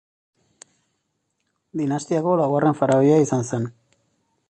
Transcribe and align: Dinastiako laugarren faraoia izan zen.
Dinastiako 1.83 2.35
laugarren 2.43 2.81
faraoia 2.83 3.25
izan 3.29 3.49
zen. 3.53 3.73